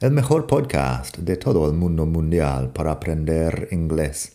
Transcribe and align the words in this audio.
el 0.00 0.12
mejor 0.12 0.46
podcast 0.46 1.18
de 1.18 1.36
todo 1.36 1.66
el 1.66 1.72
mundo 1.72 2.06
mundial 2.06 2.70
para 2.72 2.92
aprender 2.92 3.66
inglés. 3.72 4.32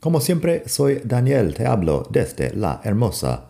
Como 0.00 0.20
siempre, 0.20 0.68
soy 0.68 1.00
Daniel, 1.04 1.54
te 1.54 1.64
hablo 1.64 2.08
desde 2.10 2.52
la 2.56 2.80
hermosa 2.82 3.46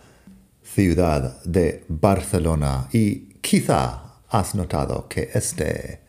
ciudad 0.63 1.43
de 1.45 1.83
Barcelona 1.89 2.89
y 2.93 3.37
quizá 3.41 4.03
has 4.29 4.55
notado 4.55 5.09
que 5.09 5.31
este 5.33 6.01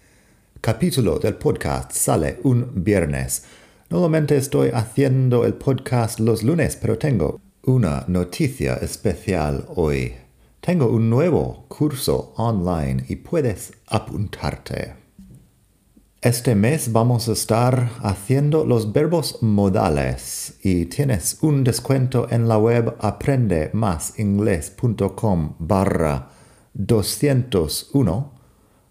capítulo 0.60 1.18
del 1.18 1.36
podcast 1.36 1.94
sale 1.94 2.40
un 2.44 2.84
viernes. 2.84 3.44
Normalmente 3.90 4.36
estoy 4.36 4.72
haciendo 4.74 5.46
el 5.46 5.54
podcast 5.54 6.20
los 6.20 6.44
lunes, 6.44 6.76
pero 6.76 6.98
tengo 6.98 7.40
una 7.64 8.04
noticia 8.08 8.74
especial 8.76 9.64
hoy. 9.76 10.14
Tengo 10.60 10.88
un 10.88 11.10
nuevo 11.10 11.64
curso 11.70 12.34
online 12.36 13.06
y 13.08 13.16
puedes 13.16 13.72
apuntarte. 13.88 15.07
Este 16.28 16.56
mes 16.56 16.92
vamos 16.92 17.30
a 17.30 17.32
estar 17.32 17.90
haciendo 18.04 18.66
los 18.66 18.92
verbos 18.92 19.42
modales 19.42 20.56
y 20.62 20.88
tienes 20.88 21.38
un 21.40 21.64
descuento 21.64 22.28
en 22.30 22.50
la 22.50 22.58
web 22.58 22.98
aprendemasingles.com 23.00 25.54
barra 25.58 26.28
201 26.74 28.32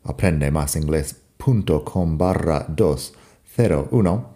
aprendemasingles.com 0.05 2.17
barra 2.17 2.65
201 2.71 4.31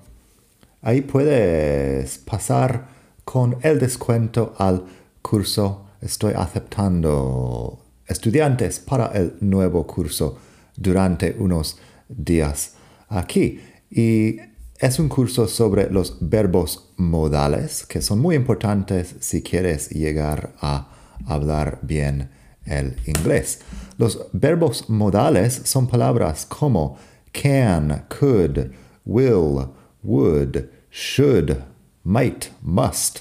Ahí 0.83 1.01
puedes 1.01 2.19
pasar 2.19 2.89
con 3.25 3.57
el 3.63 3.79
descuento 3.79 4.53
al 4.59 4.85
curso. 5.23 5.87
Estoy 6.03 6.35
aceptando 6.37 7.79
estudiantes 8.07 8.79
para 8.79 9.07
el 9.07 9.39
nuevo 9.41 9.87
curso 9.87 10.37
durante 10.77 11.35
unos 11.39 11.79
días 12.07 12.75
aquí. 13.11 13.61
Y 13.91 14.39
es 14.79 14.99
un 14.99 15.09
curso 15.09 15.47
sobre 15.47 15.91
los 15.91 16.17
verbos 16.21 16.91
modales 16.97 17.85
que 17.85 18.01
son 18.01 18.21
muy 18.21 18.35
importantes 18.35 19.15
si 19.21 19.43
quieres 19.43 19.91
llegar 19.91 20.55
a 20.63 20.89
hablar 21.27 21.81
bien 21.83 22.31
el 22.65 22.97
inglés. 23.05 23.61
Los 23.99 24.27
verbos 24.33 24.89
modales 24.89 25.61
son 25.65 25.87
palabras 25.87 26.47
como 26.47 26.97
can, 27.33 28.07
could, 28.09 28.73
will, 29.05 29.69
would, 30.03 30.69
should, 30.91 31.59
might, 32.05 32.47
must 32.63 33.21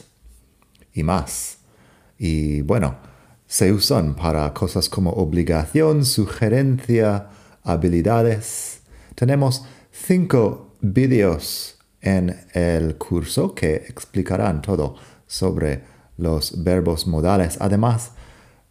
y 0.94 1.04
más. 1.04 1.58
Y 2.18 2.62
bueno, 2.62 2.96
se 3.48 3.74
usan 3.74 4.16
para 4.16 4.54
cosas 4.54 4.88
como 4.88 5.12
obligación, 5.12 6.06
sugerencia, 6.06 7.28
habilidades. 7.64 8.82
Tenemos 9.16 9.66
cinco 9.92 10.76
vídeos 10.82 11.78
en 12.02 12.36
el 12.54 12.98
curso 12.98 13.54
que 13.54 13.76
explicarán 13.76 14.62
todo 14.62 14.96
sobre 15.28 15.84
los 16.18 16.64
verbos 16.64 17.08
modales. 17.08 17.58
Además, 17.60 18.12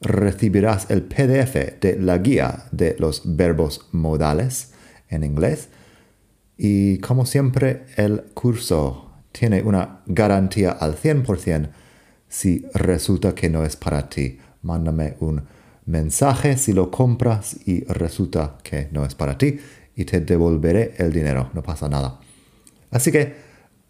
recibirás 0.01 0.91
el 0.91 1.03
PDF 1.03 1.81
de 1.81 1.97
la 1.99 2.19
guía 2.19 2.65
de 2.71 2.97
los 2.99 3.23
verbos 3.25 3.89
modales 3.93 4.73
en 5.09 5.25
inglés. 5.25 5.69
Y 6.57 6.99
como 6.99 7.27
siempre, 7.27 7.87
el 7.97 8.23
curso 8.35 9.11
tiene 9.33 9.63
una 9.63 10.01
garantía 10.07 10.73
al 10.73 10.97
100% 10.97 11.71
si 12.29 12.67
resulta 12.75 13.35
que 13.35 13.49
no 13.49 13.65
es 13.65 13.77
para 13.77 14.09
ti. 14.09 14.39
Mándame 14.63 15.17
un 15.21 15.43
mensaje 15.87 16.57
si 16.57 16.73
lo 16.73 16.91
compras 16.91 17.57
y 17.65 17.85
resulta 17.85 18.59
que 18.63 18.89
no 18.93 19.05
es 19.05 19.15
para 19.15 19.39
ti 19.39 19.59
y 19.99 20.07
te 20.07 20.21
devolveré 20.21 20.95
el 20.97 21.13
dinero, 21.13 21.51
no 21.53 21.63
pasa 21.63 21.87
nada. 21.89 22.19
Así 22.91 23.13
que 23.13 23.35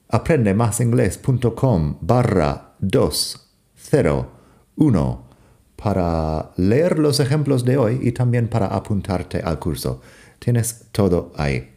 aprende 0.09 0.55
másinglés.com 0.55 1.99
barra 2.01 2.75
201 2.81 5.29
para 5.77 6.51
leer 6.57 6.99
los 6.99 7.21
ejemplos 7.21 7.65
de 7.65 7.77
hoy 7.77 8.01
y 8.03 8.11
también 8.11 8.49
para 8.49 8.67
apuntarte 8.67 9.39
al 9.39 9.61
curso. 9.61 10.01
Tienes 10.41 10.87
todo 10.91 11.33
ahí. 11.37 11.77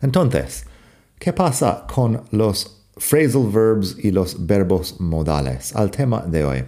Entonces, 0.00 0.64
¿Qué 1.20 1.34
pasa 1.34 1.84
con 1.86 2.22
los 2.30 2.86
phrasal 2.96 3.50
verbs 3.52 3.96
y 4.02 4.10
los 4.10 4.46
verbos 4.46 4.98
modales 5.00 5.76
al 5.76 5.90
tema 5.90 6.22
de 6.22 6.44
hoy? 6.46 6.64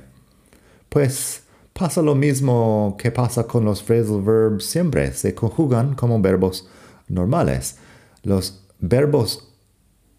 Pues 0.90 1.41
pasa 1.72 2.02
lo 2.02 2.14
mismo 2.14 2.96
que 2.98 3.10
pasa 3.10 3.44
con 3.44 3.64
los 3.64 3.82
phrasal 3.82 4.22
verbs 4.22 4.64
siempre, 4.64 5.12
se 5.12 5.34
conjugan 5.34 5.94
como 5.94 6.20
verbos 6.20 6.68
normales. 7.08 7.76
Los 8.22 8.64
verbos 8.78 9.48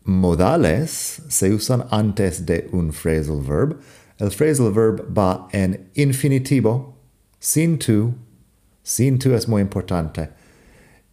modales 0.04 1.22
se 1.28 1.54
usan 1.54 1.86
antes 1.92 2.46
de 2.46 2.70
un 2.72 2.92
phrasal 2.92 3.42
verb. 3.42 3.80
El 4.18 4.32
phrasal 4.32 4.72
verb 4.72 5.06
va 5.16 5.48
en 5.52 5.90
infinitivo, 5.96 6.98
sin 7.40 7.78
to. 7.78 8.14
Sin 8.82 9.18
to 9.20 9.36
es 9.36 9.48
muy 9.48 9.62
importante. 9.62 10.30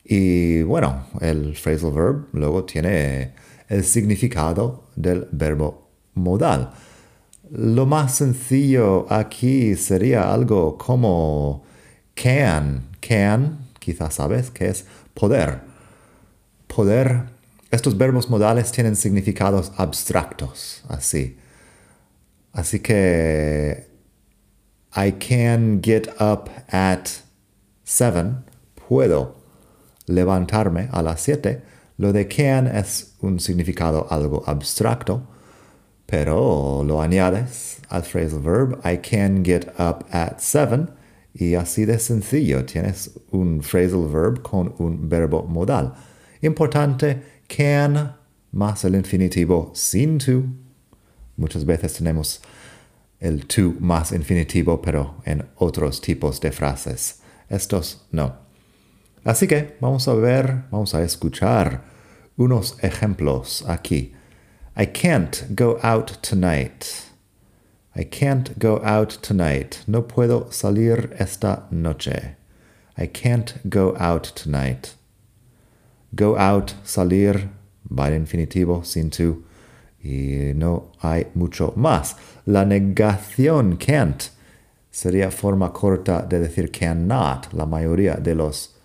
Y 0.05 0.63
bueno, 0.63 1.07
el 1.21 1.55
phrasal 1.55 1.93
verb 1.93 2.29
luego 2.33 2.65
tiene 2.65 3.35
el 3.69 3.85
significado 3.85 4.91
del 4.97 5.29
verbo 5.31 5.89
modal. 6.15 6.73
Lo 7.51 7.85
más 7.85 8.15
sencillo 8.15 9.13
aquí 9.13 9.75
sería 9.75 10.33
algo 10.33 10.79
como 10.79 11.65
can. 12.15 12.89
Can, 13.01 13.69
quizás 13.79 14.15
sabes, 14.15 14.51
que 14.51 14.69
es 14.69 14.85
poder. 15.15 15.61
Poder, 16.67 17.25
estos 17.71 17.99
verbos 17.99 18.31
modales 18.31 18.71
tienen 18.71 18.95
significados 18.95 19.73
abstractos, 19.77 20.85
así. 20.89 21.39
Así 22.53 22.81
que 22.81 23.89
I 24.95 25.13
can 25.13 25.81
get 25.83 26.09
up 26.21 26.51
at 26.69 27.09
seven. 27.85 28.45
Puedo 28.89 29.37
levantarme 30.07 30.89
a 30.93 31.03
las 31.03 31.21
7, 31.23 31.63
lo 31.99 32.13
de 32.13 32.27
can 32.27 32.67
es 32.67 33.15
un 33.21 33.39
significado 33.39 34.07
algo 34.11 34.43
abstracto, 34.47 35.23
pero 36.11 36.83
lo 36.85 37.01
añades 37.01 37.79
al 37.89 38.03
phrasal 38.03 38.41
verb 38.41 38.81
I 38.85 38.97
can 38.99 39.45
get 39.45 39.69
up 39.79 40.05
at 40.11 40.41
7 40.41 40.89
y 41.33 41.55
así 41.55 41.85
de 41.85 41.99
sencillo 41.99 42.65
tienes 42.65 43.13
un 43.31 43.63
phrasal 43.63 44.09
verb 44.09 44.43
con 44.43 44.75
un 44.79 45.09
verbo 45.09 45.45
modal. 45.45 45.95
Importante, 46.43 47.23
can 47.47 48.17
más 48.53 48.85
el 48.85 48.97
infinitivo 48.97 49.71
sin 49.75 50.19
to. 50.19 50.43
Muchas 51.37 51.65
veces 51.65 51.95
tenemos 51.95 52.41
el 53.21 53.47
to 53.47 53.75
más 53.79 54.13
infinitivo, 54.13 54.83
pero 54.83 55.17
en 55.25 55.47
otros 55.57 56.01
tipos 56.01 56.41
de 56.41 56.51
frases. 56.51 57.21
Estos 57.49 58.07
no. 58.11 58.35
Así 59.25 59.47
que 59.47 59.77
vamos 59.81 60.09
a 60.09 60.15
ver, 60.15 60.65
vamos 60.71 60.95
a 60.95 61.03
escuchar 61.03 61.85
unos 62.37 62.83
ejemplos 62.83 63.65
aquí. 63.69 64.15
I 64.77 64.87
can't 64.87 65.55
go 65.55 65.79
out 65.83 66.23
tonight. 66.23 67.11
I 67.95 68.05
can't 68.05 68.59
go 68.59 68.81
out 68.85 69.11
tonight. 69.23 69.83
No 69.87 70.03
puedo 70.03 70.53
salir 70.53 71.13
esta 71.19 71.65
noche. 71.71 72.37
I 72.97 73.07
can't 73.07 73.55
go 73.69 73.97
out 73.99 74.25
tonight. 74.35 74.95
Go 76.15 76.37
out, 76.37 76.75
salir, 76.85 77.51
va 77.91 78.11
infinitivo, 78.11 78.85
sin 78.85 79.11
to. 79.11 79.45
Y 80.03 80.53
no 80.55 80.93
hay 81.03 81.27
mucho 81.35 81.73
más. 81.77 82.15
La 82.47 82.65
negación 82.65 83.79
can't 83.79 84.31
sería 84.91 85.31
forma 85.31 85.73
corta 85.73 86.23
de 86.23 86.39
decir 86.39 86.71
cannot. 86.71 87.53
La 87.53 87.67
mayoría 87.67 88.17
de 88.17 88.35
los 88.35 88.77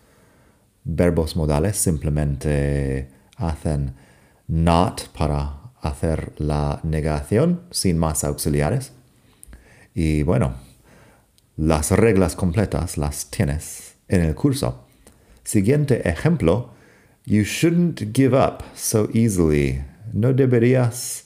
verbos 0.83 1.35
modales 1.35 1.77
simplemente 1.77 3.07
hacen 3.37 3.93
not 4.47 5.09
para 5.13 5.64
hacer 5.87 6.33
la 6.37 6.79
negación 6.83 7.61
sin 7.71 7.97
más 7.97 8.23
auxiliares. 8.23 8.93
Y 9.93 10.23
bueno, 10.23 10.55
las 11.57 11.91
reglas 11.91 12.35
completas 12.35 12.97
las 12.97 13.29
tienes 13.29 13.95
en 14.07 14.21
el 14.21 14.35
curso. 14.35 14.85
Siguiente 15.43 16.09
ejemplo, 16.09 16.71
You 17.25 17.43
shouldn't 17.43 18.13
give 18.13 18.35
up 18.35 18.63
so 18.75 19.09
easily. 19.13 19.81
No 20.13 20.31
deberías 20.33 21.25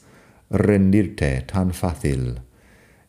rendirte 0.50 1.46
tan 1.46 1.74
fácil. 1.74 2.40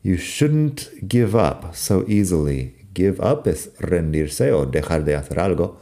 You 0.03 0.17
shouldn't 0.17 0.91
give 1.08 1.37
up 1.37 1.75
so 1.75 2.05
easily. 2.08 2.75
Give 2.94 3.20
up 3.20 3.46
es 3.46 3.70
rendirse 3.79 4.53
o 4.53 4.67
dejar 4.67 5.05
de 5.05 5.14
hacer 5.14 5.38
algo. 5.38 5.79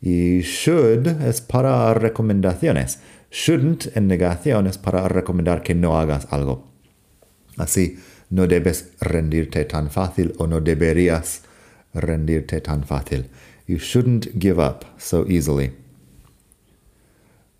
Y 0.00 0.40
should 0.42 1.06
es 1.06 1.40
para 1.40 1.92
recomendaciones. 1.94 3.00
Shouldn't 3.30 3.96
en 3.96 4.08
negación 4.08 4.66
es 4.66 4.76
para 4.76 5.06
recomendar 5.08 5.62
que 5.62 5.74
no 5.74 5.98
hagas 5.98 6.26
algo. 6.30 6.68
Así, 7.56 7.98
no 8.30 8.46
debes 8.46 8.92
rendirte 9.00 9.64
tan 9.64 9.90
fácil 9.90 10.34
o 10.38 10.46
no 10.46 10.60
deberías 10.60 11.42
rendirte 11.94 12.60
tan 12.60 12.84
fácil. 12.84 13.28
You 13.66 13.78
shouldn't 13.78 14.38
give 14.38 14.58
up 14.58 14.84
so 14.98 15.24
easily. 15.28 15.72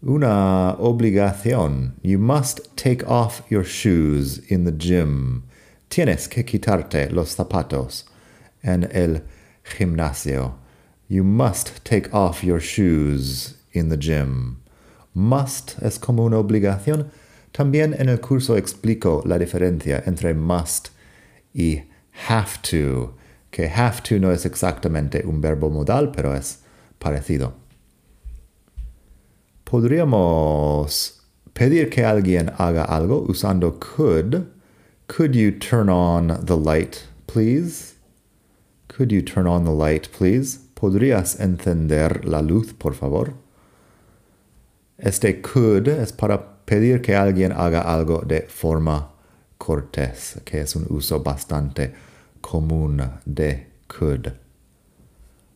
Una 0.02 0.76
obligación. 0.78 1.92
You 2.02 2.18
must 2.18 2.74
take 2.76 3.04
off 3.06 3.42
your 3.50 3.64
shoes 3.64 4.38
in 4.48 4.64
the 4.64 4.72
gym. 4.72 5.44
Tienes 5.90 6.28
que 6.28 6.44
quitarte 6.44 7.10
los 7.12 7.36
zapatos 7.36 8.04
en 8.62 8.84
el 8.92 9.22
gimnasio. 9.64 10.54
You 11.08 11.22
must 11.22 11.84
take 11.84 12.12
off 12.14 12.42
your 12.42 12.60
shoes 12.60 13.54
in 13.72 13.88
the 13.88 13.96
gym. 13.96 14.59
Must 15.14 15.82
es 15.82 15.98
como 15.98 16.24
una 16.24 16.38
obligación. 16.38 17.10
También 17.52 17.94
en 17.98 18.08
el 18.08 18.20
curso 18.20 18.56
explico 18.56 19.22
la 19.26 19.38
diferencia 19.38 20.02
entre 20.06 20.34
must 20.34 20.88
y 21.52 21.82
have 22.28 22.60
to, 22.62 23.14
que 23.50 23.68
have 23.68 24.02
to 24.02 24.18
no 24.18 24.30
es 24.30 24.46
exactamente 24.46 25.24
un 25.26 25.40
verbo 25.40 25.68
modal, 25.68 26.12
pero 26.12 26.34
es 26.34 26.60
parecido. 26.98 27.54
Podríamos 29.64 31.20
pedir 31.52 31.90
que 31.90 32.04
alguien 32.04 32.52
haga 32.58 32.84
algo 32.84 33.24
usando 33.28 33.78
could. 33.78 34.46
Could 35.08 35.34
you 35.34 35.50
turn 35.50 35.88
on 35.88 36.44
the 36.44 36.56
light, 36.56 37.08
please? 37.26 37.94
Could 38.88 39.12
you 39.12 39.22
turn 39.22 39.46
on 39.46 39.64
the 39.64 39.72
light, 39.72 40.08
please? 40.08 40.60
¿Podrías 40.74 41.38
encender 41.40 42.24
la 42.24 42.42
luz, 42.42 42.72
por 42.72 42.94
favor? 42.94 43.34
Este 45.02 45.40
could 45.40 45.88
es 45.88 46.12
para 46.12 46.64
pedir 46.66 47.00
que 47.00 47.16
alguien 47.16 47.52
haga 47.52 47.80
algo 47.80 48.22
de 48.26 48.42
forma 48.42 49.12
cortés, 49.56 50.40
que 50.44 50.60
es 50.60 50.76
un 50.76 50.86
uso 50.90 51.20
bastante 51.20 51.94
común 52.42 53.02
de 53.24 53.66
could. 53.86 54.28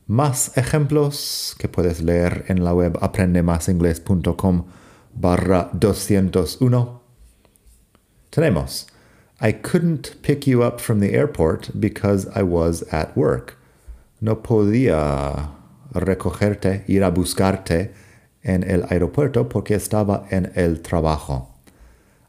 Más 0.07 0.57
ejemplos 0.57 1.55
que 1.59 1.69
puedes 1.69 2.03
leer 2.03 2.47
en 2.49 2.65
la 2.65 2.73
web 2.73 2.99
aprendemasingles.com 3.01 4.65
barra 5.15 5.71
201. 5.73 7.01
Tenemos, 8.31 8.87
I 9.41 9.53
couldn't 9.53 10.23
pick 10.23 10.47
you 10.47 10.63
up 10.63 10.81
from 10.81 11.01
the 11.01 11.13
airport 11.13 11.71
because 11.79 12.27
I 12.35 12.43
was 12.43 12.83
at 12.91 13.15
work. 13.15 13.59
No 14.21 14.43
podía 14.43 15.51
recogerte, 15.93 16.85
ir 16.87 17.05
a 17.05 17.11
buscarte 17.11 17.93
en 18.45 18.63
el 18.63 18.85
aeropuerto 18.91 19.49
porque 19.49 19.75
estaba 19.75 20.27
en 20.31 20.53
el 20.55 20.83
trabajo. 20.83 21.49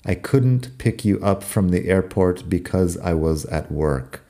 I 0.06 0.15
couldn't 0.15 0.77
pick 0.77 1.03
you 1.03 1.19
up 1.21 1.44
from 1.44 1.69
the 1.69 1.89
airport 1.89 2.47
because 2.50 2.97
I 2.97 3.13
was 3.13 3.45
at 3.45 3.71
work. 3.71 4.21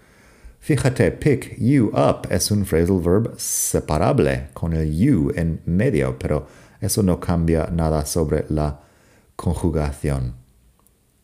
Fíjate, 0.66 1.20
pick 1.20 1.56
you 1.60 1.92
up 1.92 2.26
es 2.32 2.50
un 2.50 2.66
phrasal 2.66 3.00
verb 3.00 3.40
separable 3.40 4.48
con 4.56 4.74
el 4.74 4.86
you 4.86 5.32
en 5.36 5.62
medio, 5.66 6.14
pero 6.14 6.48
eso 6.82 7.02
no 7.02 7.18
cambia 7.18 7.70
nada 7.72 8.06
sobre 8.06 8.46
la 8.50 8.78
conjugación. 9.38 10.34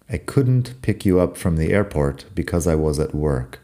I 0.10 0.18
couldn't 0.18 0.74
pick 0.81 1.06
you 1.06 1.19
up 1.19 1.38
from 1.38 1.56
the 1.56 1.72
airport 1.72 2.25
because 2.36 2.68
I 2.68 2.75
was 2.75 3.00
at 3.00 3.16
work. 3.16 3.62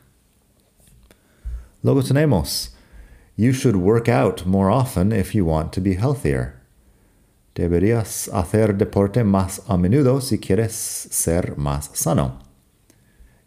Luego 1.83 2.01
tenemos, 2.01 2.69
you 3.35 3.51
should 3.53 3.75
work 3.75 4.09
out 4.09 4.45
more 4.45 4.71
often 4.71 5.11
if 5.11 5.35
you 5.35 5.45
want 5.45 5.73
to 5.73 5.81
be 5.81 5.93
healthier. 5.95 6.56
Deberías 7.57 8.29
hacer 8.33 8.77
deporte 8.77 9.23
más 9.23 9.63
a 9.67 9.77
menudo 9.77 10.21
si 10.21 10.37
quieres 10.37 10.73
ser 10.73 11.57
más 11.57 11.89
sano. 11.93 12.37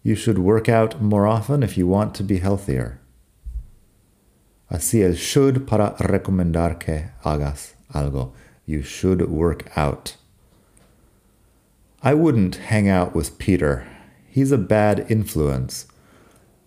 You 0.02 0.16
should 0.16 0.36
work 0.36 0.68
out 0.68 1.00
more 1.00 1.28
often 1.28 1.62
if 1.62 1.78
you 1.78 1.86
want 1.86 2.16
to 2.16 2.24
be 2.24 2.38
healthier. 2.38 2.98
Así 4.68 5.04
el 5.04 5.14
should 5.14 5.64
para 5.64 5.94
recomendar 6.00 6.80
que 6.80 7.12
hagas 7.24 7.74
algo. 7.94 8.32
You 8.66 8.82
should 8.82 9.30
work 9.30 9.70
out. 9.76 10.16
I 12.02 12.14
wouldn't 12.14 12.56
hang 12.68 12.88
out 12.88 13.14
with 13.14 13.38
Peter. 13.38 13.86
He's 14.28 14.50
a 14.50 14.58
bad 14.58 15.06
influence. 15.08 15.86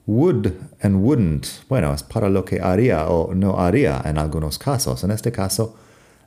Would 0.06 0.70
and 0.82 1.04
wouldn't, 1.04 1.66
bueno, 1.68 1.92
es 1.92 2.04
para 2.04 2.30
lo 2.30 2.44
que 2.44 2.60
haría 2.60 3.10
o 3.10 3.34
no 3.34 3.58
haría 3.58 4.02
en 4.06 4.18
algunos 4.18 4.58
casos. 4.58 5.04
En 5.04 5.12
este 5.12 5.34
caso, 5.34 5.76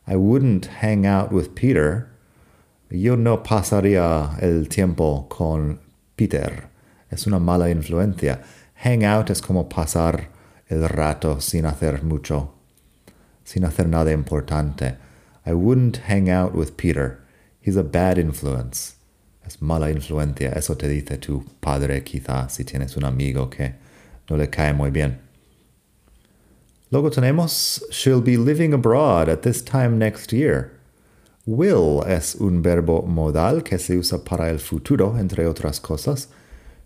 I 0.07 0.17
wouldn't 0.17 0.67
hang 0.67 1.07
out 1.07 1.33
with 1.33 1.55
Peter. 1.55 2.09
Yo 2.91 3.17
no 3.17 3.39
pasaría 3.39 4.41
el 4.41 4.69
tiempo 4.69 5.27
con 5.29 5.81
Peter 6.17 6.69
es 7.11 7.27
una 7.27 7.39
mala 7.39 7.71
influencia. 7.71 8.43
Hang 8.85 9.05
out 9.05 9.31
es 9.31 9.41
como 9.41 9.69
pasar 9.69 10.29
el 10.69 10.89
rato 10.89 11.41
sin 11.41 11.65
hacer 11.65 12.03
mucho, 12.03 12.53
sin 13.45 13.65
hacer 13.65 13.89
nada 13.89 14.13
importante. 14.13 14.97
I 15.45 15.53
wouldn't 15.53 15.99
hang 16.09 16.29
out 16.29 16.55
with 16.55 16.77
Peter. 16.77 17.21
He's 17.61 17.77
a 17.77 17.83
bad 17.83 18.19
influence. 18.19 18.95
Es 19.47 19.63
mala 19.63 19.91
influencia. 19.91 20.53
Eso 20.57 20.75
te 20.75 20.89
dice 20.89 21.19
tu 21.19 21.45
padre 21.61 22.03
quizá 22.03 22.51
si 22.51 22.65
tienes 22.65 22.97
un 22.97 23.05
amigo 23.05 23.49
que 23.49 23.75
no 24.29 24.37
le 24.37 24.49
cae 24.49 24.73
muy 24.73 24.91
bien. 24.91 25.21
Luego 26.91 27.11
tenemos 27.11 27.83
she'll 27.91 28.21
be 28.21 28.37
living 28.37 28.73
abroad 28.73 29.29
at 29.29 29.43
this 29.43 29.61
time 29.61 29.99
next 29.99 30.33
year. 30.33 30.71
Will 31.45 32.03
es 32.03 32.35
un 32.37 32.63
verbo 32.63 33.03
modal 33.03 33.63
que 33.63 33.79
se 33.79 33.95
usa 33.97 34.19
para 34.19 34.49
el 34.51 34.59
futuro, 34.59 35.17
entre 35.17 35.45
otras 35.45 35.81
cosas. 35.81 36.29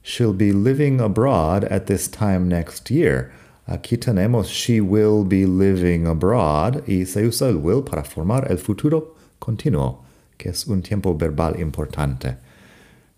She'll 0.03 0.33
be 0.33 0.53
living 0.53 1.01
abroad 1.01 1.65
at 1.65 1.87
this 1.87 2.09
time 2.09 2.49
next 2.49 2.91
year. 2.91 3.31
Aquí 3.69 3.97
tenemos 3.97 4.49
she 4.49 4.81
will 4.81 5.25
be 5.25 5.47
living 5.47 6.07
abroad 6.07 6.83
y 6.89 7.05
se 7.05 7.23
usa 7.23 7.49
el 7.49 7.59
will 7.59 7.83
para 7.83 8.03
formar 8.03 8.51
el 8.51 8.57
futuro 8.57 9.15
continuo, 9.41 9.99
que 10.39 10.51
es 10.51 10.67
un 10.67 10.83
tiempo 10.83 11.15
verbal 11.15 11.55
importante. 11.55 12.37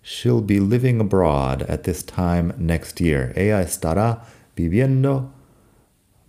She'll 0.02 0.40
be 0.40 0.58
living 0.58 1.00
abroad 1.00 1.62
at 1.68 1.84
this 1.84 2.02
time 2.02 2.52
next 2.58 3.00
year. 3.00 3.32
Ella 3.36 3.62
estará 3.62 4.24
viviendo, 4.56 5.30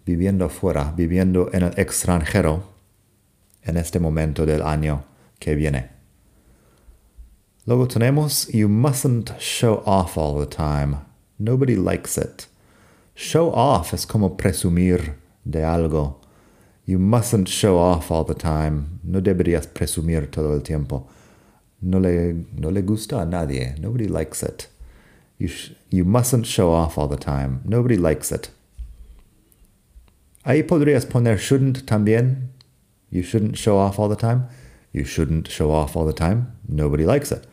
viviendo 0.05 0.50
fuera, 0.50 0.93
viviendo 0.95 1.50
en 1.53 1.63
el 1.63 1.79
extranjero 1.79 2.63
en 3.63 3.77
este 3.77 4.00
momento 4.00 4.45
del 4.45 4.62
año 4.62 5.03
que 5.39 5.55
viene. 5.55 5.89
Luego 7.65 7.88
tenemos, 7.88 8.48
you 8.50 8.67
mustn't 8.67 9.31
show 9.39 9.81
off 9.86 10.17
all 10.17 10.38
the 10.38 10.45
time. 10.45 10.98
Nobody 11.39 11.75
likes 11.75 12.17
it. 12.17 12.48
Show 13.15 13.51
off 13.53 13.93
es 13.93 14.05
como 14.05 14.36
presumir 14.36 15.15
de 15.45 15.63
algo. 15.63 16.19
You 16.86 17.00
mustn't 17.00 17.48
show 17.48 17.77
off 17.77 18.12
all 18.12 18.25
the 18.25 18.36
time. 18.36 19.00
No 19.03 19.22
deberías 19.22 19.67
presumir 19.67 20.29
todo 20.29 20.53
el 20.53 20.62
tiempo. 20.62 21.07
No 21.81 22.00
le, 22.00 22.33
no 22.53 22.69
le 22.69 22.81
gusta 22.81 23.22
a 23.22 23.25
nadie. 23.25 23.75
Nobody 23.79 24.07
likes 24.07 24.43
it. 24.43 24.67
You, 25.38 25.50
you 25.89 26.03
mustn't 26.03 26.45
show 26.45 26.72
off 26.72 26.98
all 26.98 27.07
the 27.07 27.17
time. 27.17 27.62
Nobody 27.63 27.95
likes 27.95 28.31
it. 28.31 28.50
Ahí 30.44 30.64
podrías 30.64 31.06
poner 31.06 31.38
shouldn't 31.40 31.86
también. 31.86 32.50
You 33.10 33.22
shouldn't 33.22 33.56
show 33.56 33.78
off 33.78 34.00
all 34.00 34.10
the 34.10 34.16
time. 34.16 34.48
You 34.92 35.04
shouldn't 35.06 35.48
show 35.48 35.72
off 35.72 35.96
all 35.96 36.06
the 36.06 36.14
time. 36.14 36.48
Nobody 36.68 37.06
likes 37.06 37.32
it. 37.32 37.48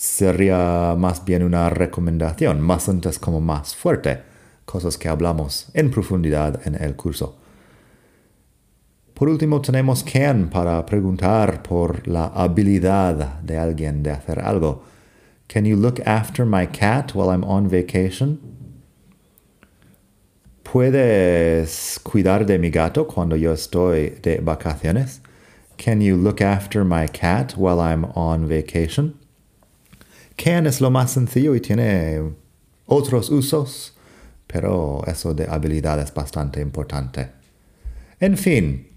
sería 0.00 0.94
más 0.96 1.26
bien 1.26 1.42
una 1.42 1.68
recomendación, 1.68 2.62
más 2.62 2.88
antes 2.88 3.18
como 3.18 3.42
más 3.42 3.74
fuerte, 3.74 4.22
cosas 4.64 4.96
que 4.96 5.10
hablamos 5.10 5.68
en 5.74 5.90
profundidad 5.90 6.66
en 6.66 6.74
el 6.74 6.96
curso. 6.96 7.36
Por 9.12 9.28
último, 9.28 9.60
tenemos 9.60 10.02
can 10.02 10.48
para 10.48 10.86
preguntar 10.86 11.62
por 11.62 12.08
la 12.08 12.28
habilidad 12.28 13.40
de 13.42 13.58
alguien 13.58 14.02
de 14.02 14.12
hacer 14.12 14.40
algo. 14.40 14.84
Can 15.48 15.66
you 15.66 15.76
look 15.76 16.00
after 16.06 16.46
my 16.46 16.66
cat 16.66 17.14
while 17.14 17.28
I'm 17.28 17.44
on 17.44 17.68
vacation? 17.68 18.38
¿Puedes 20.72 21.98
cuidar 22.02 22.46
de 22.46 22.58
mi 22.58 22.70
gato 22.70 23.06
cuando 23.06 23.34
yo 23.36 23.52
estoy 23.52 24.10
de 24.22 24.40
vacaciones? 24.40 25.20
Can 25.76 26.00
you 26.00 26.16
look 26.16 26.42
after 26.42 26.84
my 26.84 27.08
cat 27.08 27.54
while 27.56 27.80
I'm 27.80 28.04
on 28.14 28.48
vacation? 28.48 29.14
Can 30.36 30.66
es 30.66 30.80
lo 30.80 30.90
más 30.90 31.10
sencillo 31.10 31.54
y 31.54 31.60
tiene 31.60 32.22
otros 32.86 33.30
usos, 33.30 33.96
pero 34.46 35.02
eso 35.06 35.34
de 35.34 35.46
habilidad 35.48 35.98
es 36.00 36.14
bastante 36.14 36.60
importante. 36.60 37.30
En 38.20 38.36
fin, 38.36 38.90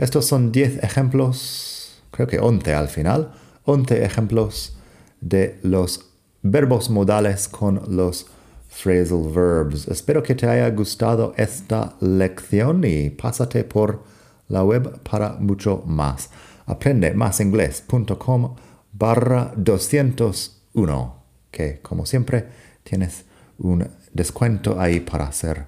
Estos 0.00 0.24
son 0.24 0.50
10 0.50 0.82
ejemplos, 0.82 2.00
creo 2.10 2.26
que 2.26 2.38
11 2.38 2.72
al 2.72 2.88
final, 2.88 3.32
11 3.66 4.02
ejemplos 4.02 4.74
de 5.20 5.58
los 5.62 6.06
verbos 6.40 6.88
modales 6.88 7.48
con 7.48 7.82
los 7.94 8.26
phrasal 8.70 9.28
verbs. 9.32 9.88
Espero 9.88 10.22
que 10.22 10.34
te 10.34 10.46
haya 10.46 10.70
gustado 10.70 11.34
esta 11.36 11.96
lección 12.00 12.84
y 12.84 13.10
pásate 13.10 13.64
por 13.64 14.02
la 14.48 14.64
web 14.64 15.00
para 15.02 15.32
mucho 15.34 15.82
más. 15.86 16.30
Aprende 16.66 17.12
másinglés.com 17.12 18.54
barra 18.92 19.52
201, 19.56 21.22
que 21.50 21.80
como 21.80 22.06
siempre 22.06 22.46
tienes 22.84 23.24
un 23.58 23.86
descuento 24.12 24.80
ahí 24.80 25.00
para 25.00 25.26
hacer 25.26 25.66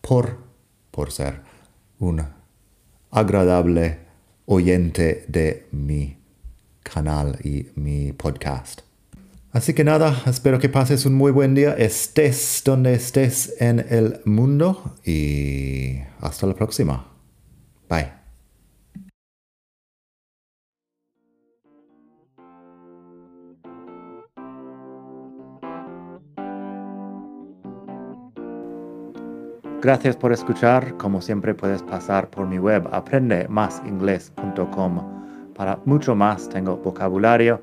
por, 0.00 0.38
por 0.90 1.12
ser 1.12 1.40
un 1.98 2.22
agradable 3.10 3.98
oyente 4.46 5.24
de 5.28 5.66
mi 5.72 6.18
canal 6.82 7.38
y 7.44 7.68
mi 7.74 8.12
podcast. 8.12 8.87
Así 9.50 9.72
que 9.72 9.82
nada, 9.82 10.22
espero 10.26 10.58
que 10.58 10.68
pases 10.68 11.06
un 11.06 11.14
muy 11.14 11.32
buen 11.32 11.54
día, 11.54 11.72
estés 11.72 12.60
donde 12.64 12.94
estés 12.94 13.54
en 13.60 13.84
el 13.88 14.20
mundo 14.24 14.96
y 15.04 16.00
hasta 16.20 16.46
la 16.46 16.54
próxima. 16.54 17.06
Bye. 17.88 18.12
Gracias 29.80 30.16
por 30.16 30.32
escuchar. 30.32 30.96
Como 30.96 31.22
siempre 31.22 31.54
puedes 31.54 31.84
pasar 31.84 32.28
por 32.28 32.48
mi 32.48 32.58
web 32.58 32.88
aprendemasingles.com. 32.92 35.54
Para 35.54 35.78
mucho 35.84 36.16
más 36.16 36.48
tengo 36.48 36.76
vocabulario, 36.76 37.62